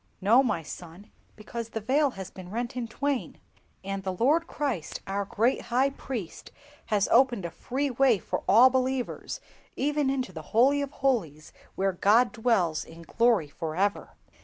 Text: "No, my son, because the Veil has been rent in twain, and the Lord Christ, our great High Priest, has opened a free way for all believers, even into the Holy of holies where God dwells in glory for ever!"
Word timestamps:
"No, 0.19 0.41
my 0.41 0.63
son, 0.63 1.11
because 1.35 1.69
the 1.69 1.79
Veil 1.79 2.09
has 2.17 2.31
been 2.31 2.49
rent 2.49 2.75
in 2.75 2.87
twain, 2.87 3.37
and 3.83 4.01
the 4.01 4.11
Lord 4.13 4.47
Christ, 4.47 4.99
our 5.05 5.25
great 5.25 5.61
High 5.65 5.91
Priest, 5.91 6.51
has 6.87 7.07
opened 7.09 7.45
a 7.45 7.51
free 7.51 7.91
way 7.91 8.17
for 8.17 8.41
all 8.47 8.71
believers, 8.71 9.39
even 9.75 10.09
into 10.09 10.33
the 10.33 10.41
Holy 10.57 10.81
of 10.81 10.89
holies 10.89 11.53
where 11.75 11.93
God 11.93 12.31
dwells 12.31 12.83
in 12.83 13.03
glory 13.03 13.47
for 13.47 13.75
ever!" 13.75 14.15